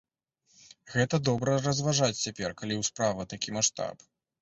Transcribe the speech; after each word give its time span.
Гэта 0.93 1.19
добра 1.29 1.59
разважаць 1.67 2.19
цяпер, 2.25 2.49
калі 2.65 2.73
ў 2.81 2.93
справа 2.93 3.21
такі 3.37 3.49
маштаб. 3.61 4.07